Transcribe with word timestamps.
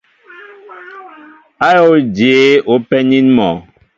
Ayól 1.67 1.99
jeé 2.15 2.51
wɛ 2.67 2.75
penin 2.87 3.27
mɔ? 3.37 3.47